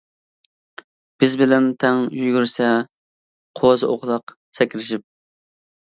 بىز 1.23 1.35
بىلەن 1.41 1.67
تەڭ 1.83 2.01
يۈگۈرسە، 2.21 2.71
قوزا-ئوغلاق 3.61 4.35
سەكرىشىپ. 4.61 5.07